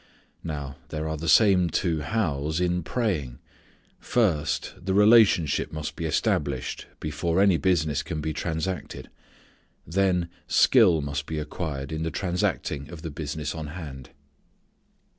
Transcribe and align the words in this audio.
Now 0.43 0.77
there 0.89 1.07
are 1.07 1.15
the 1.15 1.29
same 1.29 1.69
two 1.69 2.01
how's 2.01 2.59
in 2.59 2.81
praying. 2.81 3.37
First 3.99 4.73
the 4.75 4.95
relationship 4.95 5.71
must 5.71 5.95
be 5.95 6.05
established 6.05 6.87
before 6.99 7.39
any 7.39 7.57
business 7.57 8.01
can 8.01 8.19
be 8.19 8.33
transacted. 8.33 9.11
Then 9.85 10.29
skill 10.47 11.01
must 11.01 11.27
be 11.27 11.37
acquired 11.37 11.91
in 11.91 12.01
the 12.01 12.09
transacting 12.09 12.89
of 12.89 13.03
the 13.03 13.11
business 13.11 13.53
on 13.53 13.67
hand. 13.77 14.09